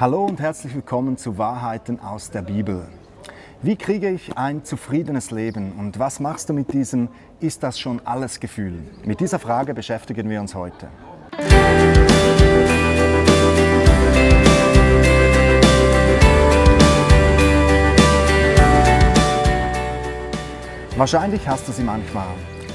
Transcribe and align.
Hallo 0.00 0.24
und 0.24 0.40
herzlich 0.40 0.74
willkommen 0.74 1.18
zu 1.18 1.36
Wahrheiten 1.36 2.00
aus 2.00 2.30
der 2.30 2.40
Bibel. 2.40 2.88
Wie 3.60 3.76
kriege 3.76 4.08
ich 4.08 4.34
ein 4.34 4.64
zufriedenes 4.64 5.30
Leben 5.30 5.72
und 5.72 5.98
was 5.98 6.20
machst 6.20 6.48
du 6.48 6.54
mit 6.54 6.72
diesem 6.72 7.10
Ist 7.38 7.62
das 7.62 7.78
schon 7.78 8.00
alles 8.06 8.40
Gefühl? 8.40 8.78
Mit 9.04 9.20
dieser 9.20 9.38
Frage 9.38 9.74
beschäftigen 9.74 10.30
wir 10.30 10.40
uns 10.40 10.54
heute. 10.54 10.88
Wahrscheinlich 20.96 21.46
hast 21.46 21.68
du 21.68 21.72
sie 21.72 21.84
manchmal. 21.84 22.28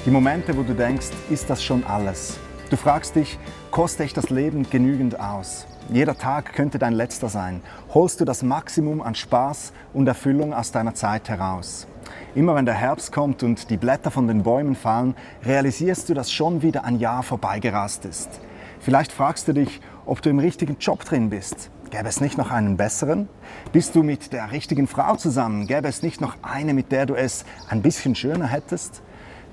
Die 0.06 0.12
Momente, 0.12 0.56
wo 0.56 0.62
du 0.62 0.76
denkst, 0.76 1.08
ist 1.32 1.50
das 1.50 1.64
schon 1.64 1.84
alles? 1.86 2.38
Du 2.72 2.78
fragst 2.78 3.16
dich, 3.16 3.38
koste 3.70 4.04
ich 4.04 4.14
das 4.14 4.32
Leben 4.32 4.68
genügend 4.68 5.20
aus? 5.20 5.68
Jeder 5.90 6.18
Tag 6.18 6.54
könnte 6.54 6.80
dein 6.80 6.94
letzter 6.94 7.30
sein. 7.30 7.62
Holst 7.94 8.20
du 8.20 8.26
das 8.26 8.42
Maximum 8.42 9.02
an 9.02 9.14
Spaß 9.14 9.72
und 9.94 10.08
Erfüllung 10.08 10.52
aus 10.52 10.72
deiner 10.72 10.96
Zeit 10.96 11.30
heraus? 11.30 11.86
Immer 12.34 12.56
wenn 12.56 12.66
der 12.66 12.74
Herbst 12.74 13.12
kommt 13.12 13.44
und 13.44 13.70
die 13.70 13.78
Blätter 13.78 14.10
von 14.10 14.28
den 14.28 14.42
Bäumen 14.42 14.76
fallen, 14.76 15.16
realisierst 15.44 16.10
du, 16.10 16.16
dass 16.16 16.32
schon 16.32 16.64
wieder 16.64 16.86
ein 16.86 16.98
Jahr 16.98 17.22
vorbeigerast 17.22 18.06
ist. 18.06 18.30
Vielleicht 18.80 19.12
fragst 19.12 19.48
du 19.48 19.54
dich, 19.54 19.80
ob 20.08 20.24
du 20.24 20.32
im 20.32 20.40
richtigen 20.40 20.78
Job 20.80 21.06
drin 21.06 21.30
bist. 21.30 21.70
Gäbe 21.92 22.10
es 22.10 22.20
nicht 22.20 22.36
noch 22.36 22.50
einen 22.50 22.78
besseren? 22.78 23.30
Bist 23.74 23.96
du 23.96 24.02
mit 24.02 24.34
der 24.34 24.52
richtigen 24.52 24.88
Frau 24.88 25.16
zusammen? 25.18 25.68
Gäbe 25.68 25.88
es 25.88 26.02
nicht 26.02 26.20
noch 26.20 26.38
eine, 26.42 26.74
mit 26.74 26.92
der 26.92 27.06
du 27.06 27.14
es 27.14 27.46
ein 27.70 27.84
bisschen 27.84 28.16
schöner 28.16 28.48
hättest? 28.48 29.04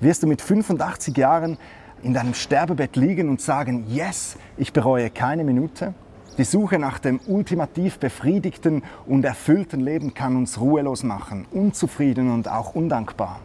Wirst 0.00 0.22
du 0.22 0.26
mit 0.26 0.40
85 0.40 1.16
Jahren 1.16 1.58
in 2.02 2.14
deinem 2.14 2.34
Sterbebett 2.34 2.96
liegen 2.96 3.28
und 3.28 3.40
sagen, 3.40 3.86
yes, 3.88 4.36
ich 4.56 4.72
bereue 4.72 5.10
keine 5.10 5.44
Minute? 5.44 5.94
Die 6.38 6.44
Suche 6.44 6.78
nach 6.78 6.98
dem 6.98 7.20
ultimativ 7.26 7.98
befriedigten 7.98 8.82
und 9.06 9.24
erfüllten 9.24 9.80
Leben 9.80 10.14
kann 10.14 10.36
uns 10.36 10.58
ruhelos 10.58 11.02
machen, 11.02 11.46
unzufrieden 11.50 12.32
und 12.32 12.48
auch 12.48 12.74
undankbar. 12.74 13.40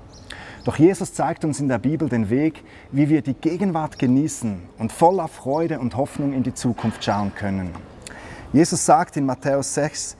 Doch 0.63 0.77
Jesus 0.77 1.13
zeigt 1.13 1.45
uns 1.45 1.59
in 1.59 1.67
der 1.67 1.79
Bibel 1.79 2.09
den 2.09 2.29
Weg, 2.29 2.63
wie 2.91 3.09
wir 3.09 3.21
die 3.21 3.33
Gegenwart 3.33 3.99
genießen 3.99 4.61
und 4.77 4.91
voller 4.91 5.27
Freude 5.27 5.79
und 5.79 5.95
Hoffnung 5.95 6.33
in 6.33 6.43
die 6.43 6.53
Zukunft 6.53 7.03
schauen 7.03 7.33
können. 7.35 7.71
Jesus 8.53 8.85
sagt 8.85 9.17
in 9.17 9.25
Matthäus 9.25 9.73
6, 9.73 10.17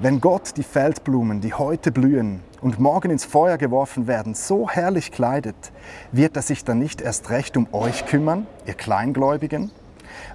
wenn 0.00 0.22
Gott 0.22 0.56
die 0.56 0.62
Feldblumen, 0.62 1.42
die 1.42 1.52
heute 1.52 1.92
blühen 1.92 2.40
und 2.62 2.80
morgen 2.80 3.10
ins 3.10 3.26
Feuer 3.26 3.58
geworfen 3.58 4.06
werden, 4.06 4.34
so 4.34 4.68
herrlich 4.68 5.12
kleidet, 5.12 5.72
wird 6.10 6.36
er 6.36 6.42
sich 6.42 6.64
dann 6.64 6.78
nicht 6.78 7.02
erst 7.02 7.28
recht 7.28 7.56
um 7.58 7.68
euch 7.72 8.06
kümmern, 8.06 8.46
ihr 8.64 8.72
Kleingläubigen? 8.72 9.70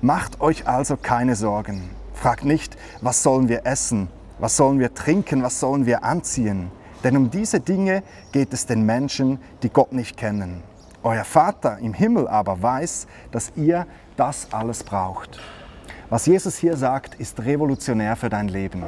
Macht 0.02 0.40
euch 0.40 0.68
also 0.68 0.98
keine 0.98 1.36
Sorgen. 1.36 1.90
Fragt 2.14 2.46
nicht, 2.46 2.78
was 3.02 3.24
sollen 3.24 3.50
wir 3.50 3.66
essen, 3.66 4.08
was 4.38 4.56
sollen 4.56 4.80
wir 4.80 4.94
trinken, 4.94 5.42
was 5.42 5.60
sollen 5.60 5.88
wir 5.88 6.04
anziehen. 6.04 6.70
Denn 7.04 7.18
um 7.18 7.32
diese 7.32 7.60
Dinge 7.60 8.04
geht 8.32 8.54
es 8.54 8.68
den 8.68 8.86
Menschen, 8.86 9.40
die 9.64 9.70
Gott 9.70 9.94
nicht 9.94 10.16
kennen. 10.16 10.62
Euer 11.02 11.26
Vater 11.26 11.80
im 11.80 11.94
Himmel 11.96 12.28
aber 12.28 12.62
weiß, 12.62 13.08
dass 13.32 13.52
ihr 13.56 13.88
das 14.16 14.48
alles 14.54 14.84
braucht. 14.84 15.40
Was 16.10 16.28
Jesus 16.28 16.58
hier 16.58 16.78
sagt, 16.78 17.16
ist 17.16 17.40
revolutionär 17.40 18.16
für 18.16 18.30
dein 18.30 18.48
Leben. 18.48 18.84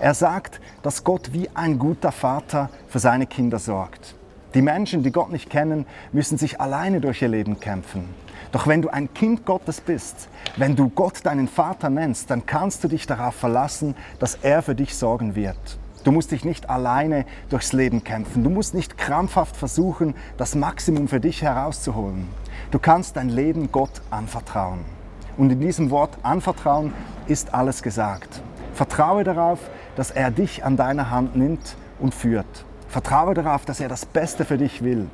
Er 0.00 0.12
sagt, 0.12 0.60
dass 0.82 1.04
Gott 1.04 1.32
wie 1.32 1.48
ein 1.54 1.78
guter 1.78 2.10
Vater 2.10 2.68
für 2.88 2.98
seine 2.98 3.28
Kinder 3.28 3.60
sorgt. 3.60 4.16
Die 4.54 4.62
Menschen, 4.62 5.04
die 5.04 5.12
Gott 5.12 5.30
nicht 5.30 5.50
kennen, 5.50 5.86
müssen 6.10 6.36
sich 6.36 6.60
alleine 6.60 7.00
durch 7.00 7.22
ihr 7.22 7.28
Leben 7.28 7.60
kämpfen. 7.60 8.08
Doch 8.50 8.66
wenn 8.66 8.82
du 8.82 8.88
ein 8.88 9.12
Kind 9.14 9.46
Gottes 9.46 9.80
bist, 9.80 10.28
wenn 10.56 10.74
du 10.74 10.88
Gott 10.88 11.24
deinen 11.24 11.46
Vater 11.46 11.90
nennst, 11.90 12.28
dann 12.30 12.44
kannst 12.44 12.82
du 12.82 12.88
dich 12.88 13.06
darauf 13.06 13.34
verlassen, 13.34 13.94
dass 14.18 14.34
er 14.34 14.62
für 14.62 14.74
dich 14.74 14.96
sorgen 14.96 15.36
wird. 15.36 15.78
Du 16.02 16.10
musst 16.10 16.32
dich 16.32 16.44
nicht 16.44 16.70
alleine 16.70 17.24
durchs 17.50 17.72
Leben 17.72 18.02
kämpfen. 18.02 18.42
Du 18.42 18.50
musst 18.50 18.74
nicht 18.74 18.98
krampfhaft 18.98 19.56
versuchen, 19.56 20.14
das 20.38 20.56
Maximum 20.56 21.06
für 21.06 21.20
dich 21.20 21.42
herauszuholen. 21.42 22.26
Du 22.72 22.80
kannst 22.80 23.16
dein 23.16 23.28
Leben 23.28 23.70
Gott 23.70 24.00
anvertrauen. 24.10 24.97
Und 25.38 25.50
in 25.52 25.60
diesem 25.60 25.90
Wort 25.90 26.18
anvertrauen 26.24 26.92
ist 27.28 27.54
alles 27.54 27.82
gesagt. 27.82 28.42
Vertraue 28.74 29.22
darauf, 29.22 29.60
dass 29.96 30.10
er 30.10 30.30
dich 30.32 30.64
an 30.64 30.76
deiner 30.76 31.10
Hand 31.10 31.36
nimmt 31.36 31.76
und 32.00 32.12
führt. 32.12 32.64
Vertraue 32.88 33.34
darauf, 33.34 33.64
dass 33.64 33.80
er 33.80 33.88
das 33.88 34.04
Beste 34.04 34.44
für 34.44 34.58
dich 34.58 34.82
will. 34.82 35.08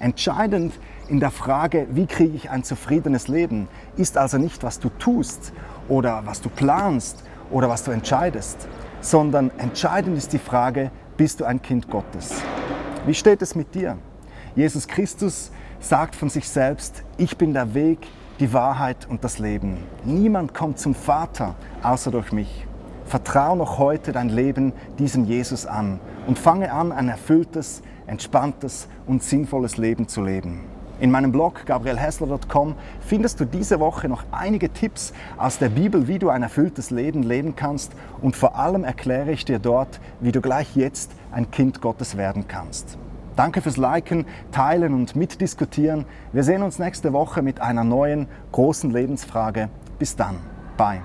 Entscheidend 0.00 0.74
in 1.08 1.20
der 1.20 1.30
Frage, 1.30 1.86
wie 1.92 2.06
kriege 2.06 2.36
ich 2.36 2.50
ein 2.50 2.64
zufriedenes 2.64 3.28
Leben, 3.28 3.68
ist 3.96 4.18
also 4.18 4.36
nicht, 4.36 4.62
was 4.64 4.80
du 4.80 4.88
tust 4.88 5.52
oder 5.88 6.22
was 6.24 6.40
du 6.40 6.48
planst 6.48 7.22
oder 7.50 7.68
was 7.68 7.84
du 7.84 7.92
entscheidest, 7.92 8.68
sondern 9.00 9.50
entscheidend 9.58 10.18
ist 10.18 10.32
die 10.32 10.38
Frage, 10.38 10.90
bist 11.16 11.40
du 11.40 11.44
ein 11.44 11.62
Kind 11.62 11.88
Gottes? 11.88 12.42
Wie 13.06 13.14
steht 13.14 13.42
es 13.42 13.54
mit 13.54 13.74
dir? 13.74 13.96
Jesus 14.54 14.88
Christus 14.88 15.52
sagt 15.80 16.16
von 16.16 16.28
sich 16.28 16.48
selbst, 16.48 17.04
ich 17.16 17.36
bin 17.36 17.52
der 17.52 17.74
Weg, 17.74 17.98
die 18.40 18.52
Wahrheit 18.52 19.06
und 19.08 19.24
das 19.24 19.38
Leben. 19.38 19.78
Niemand 20.04 20.54
kommt 20.54 20.78
zum 20.78 20.94
Vater 20.94 21.54
außer 21.82 22.10
durch 22.10 22.32
mich. 22.32 22.66
Vertraue 23.04 23.56
noch 23.56 23.78
heute 23.78 24.12
dein 24.12 24.28
Leben 24.28 24.72
diesem 24.98 25.24
Jesus 25.24 25.66
an 25.66 25.98
und 26.26 26.38
fange 26.38 26.72
an, 26.72 26.92
ein 26.92 27.08
erfülltes, 27.08 27.82
entspanntes 28.06 28.88
und 29.06 29.22
sinnvolles 29.22 29.76
Leben 29.76 30.08
zu 30.08 30.22
leben. 30.22 30.60
In 31.00 31.12
meinem 31.12 31.30
Blog 31.30 31.64
gabrielhessler.com 31.64 32.74
findest 33.00 33.38
du 33.38 33.44
diese 33.44 33.78
Woche 33.78 34.08
noch 34.08 34.24
einige 34.32 34.68
Tipps 34.72 35.12
aus 35.36 35.58
der 35.58 35.68
Bibel, 35.68 36.08
wie 36.08 36.18
du 36.18 36.28
ein 36.28 36.42
erfülltes 36.42 36.90
Leben 36.90 37.22
leben 37.22 37.54
kannst 37.54 37.92
und 38.20 38.34
vor 38.34 38.56
allem 38.56 38.82
erkläre 38.82 39.30
ich 39.30 39.44
dir 39.44 39.60
dort, 39.60 40.00
wie 40.20 40.32
du 40.32 40.40
gleich 40.40 40.74
jetzt 40.74 41.12
ein 41.30 41.52
Kind 41.52 41.80
Gottes 41.80 42.16
werden 42.16 42.48
kannst. 42.48 42.98
Danke 43.38 43.62
fürs 43.62 43.76
Liken, 43.76 44.26
Teilen 44.50 44.94
und 44.94 45.14
Mitdiskutieren. 45.14 46.06
Wir 46.32 46.42
sehen 46.42 46.60
uns 46.62 46.80
nächste 46.80 47.12
Woche 47.12 47.40
mit 47.40 47.60
einer 47.60 47.84
neuen 47.84 48.26
großen 48.50 48.90
Lebensfrage. 48.90 49.68
Bis 49.96 50.16
dann. 50.16 50.38
Bye. 50.76 51.02